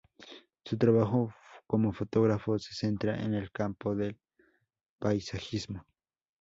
[0.65, 1.31] Su trabajo
[1.67, 4.19] como fotógrafo se centra en el campo del
[4.97, 5.85] paisajismo.